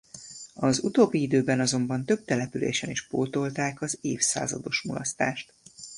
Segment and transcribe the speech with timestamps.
[0.55, 5.53] Az utóbbi időben azonban több településen is pótolták az évszázados mulasztást.